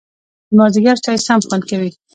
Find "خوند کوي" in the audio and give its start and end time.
1.47-1.89